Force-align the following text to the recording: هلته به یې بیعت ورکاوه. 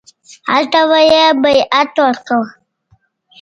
هلته 0.51 0.79
به 0.89 0.99
یې 1.11 1.25
بیعت 1.43 1.91
ورکاوه. 2.03 2.49